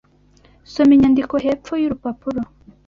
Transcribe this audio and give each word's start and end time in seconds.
Soma 0.73 0.91
inyandiko 0.95 1.33
hepfo 1.45 1.73
yurupapuro. 1.81 2.39